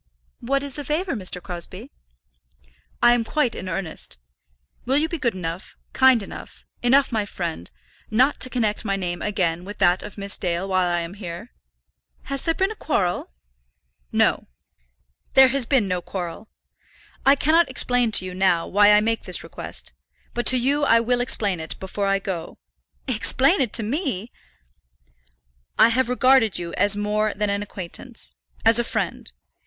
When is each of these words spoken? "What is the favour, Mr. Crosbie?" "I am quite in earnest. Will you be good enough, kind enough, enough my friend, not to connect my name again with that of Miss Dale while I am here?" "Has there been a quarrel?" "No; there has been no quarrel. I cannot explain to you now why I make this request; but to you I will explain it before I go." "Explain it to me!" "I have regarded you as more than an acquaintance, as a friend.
"What 0.39 0.63
is 0.63 0.77
the 0.77 0.83
favour, 0.83 1.13
Mr. 1.15 1.39
Crosbie?" 1.39 1.91
"I 3.03 3.13
am 3.13 3.23
quite 3.23 3.53
in 3.53 3.69
earnest. 3.69 4.17
Will 4.83 4.97
you 4.97 5.07
be 5.07 5.19
good 5.19 5.35
enough, 5.35 5.75
kind 5.93 6.23
enough, 6.23 6.63
enough 6.81 7.11
my 7.11 7.23
friend, 7.23 7.69
not 8.09 8.39
to 8.39 8.49
connect 8.49 8.83
my 8.83 8.95
name 8.95 9.21
again 9.21 9.63
with 9.63 9.77
that 9.77 10.01
of 10.01 10.17
Miss 10.17 10.39
Dale 10.39 10.67
while 10.67 10.89
I 10.89 11.01
am 11.01 11.13
here?" 11.13 11.51
"Has 12.23 12.41
there 12.41 12.55
been 12.55 12.71
a 12.71 12.75
quarrel?" 12.75 13.29
"No; 14.11 14.47
there 15.35 15.49
has 15.49 15.67
been 15.67 15.87
no 15.87 16.01
quarrel. 16.01 16.49
I 17.23 17.35
cannot 17.35 17.69
explain 17.69 18.11
to 18.13 18.25
you 18.25 18.33
now 18.33 18.65
why 18.65 18.93
I 18.93 19.01
make 19.01 19.25
this 19.25 19.43
request; 19.43 19.93
but 20.33 20.47
to 20.47 20.57
you 20.57 20.83
I 20.83 20.99
will 20.99 21.21
explain 21.21 21.59
it 21.59 21.79
before 21.79 22.07
I 22.07 22.17
go." 22.17 22.57
"Explain 23.07 23.61
it 23.61 23.71
to 23.73 23.83
me!" 23.83 24.31
"I 25.77 25.89
have 25.89 26.09
regarded 26.09 26.57
you 26.57 26.73
as 26.73 26.95
more 26.97 27.35
than 27.35 27.51
an 27.51 27.61
acquaintance, 27.61 28.33
as 28.65 28.79
a 28.79 28.83
friend. 28.83 29.31